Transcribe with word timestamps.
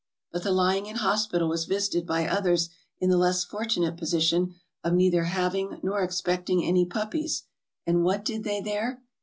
"But 0.33 0.41
the 0.41 0.49
lying 0.51 0.87
in 0.87 0.95
hospital 0.95 1.47
was 1.47 1.65
visited 1.65 2.07
by 2.07 2.25
others 2.27 2.69
in 2.99 3.11
the 3.11 3.19
less 3.19 3.45
fortunate 3.45 3.97
position 3.97 4.55
of 4.83 4.95
neither 4.95 5.25
having 5.25 5.79
nor 5.83 6.01
expecting 6.01 6.65
any 6.65 6.87
puppies; 6.87 7.43
and 7.85 8.03
what 8.03 8.25
did 8.25 8.43
they 8.43 8.61
there 8.61 9.03